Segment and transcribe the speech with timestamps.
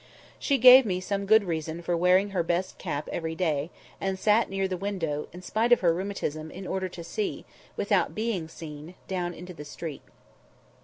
[0.39, 3.69] She gave me some good reason for wearing her best cap every day,
[3.99, 7.45] and sat near the window, in spite of her rheumatism, in order to see,
[7.77, 10.01] without being seen, down into the street.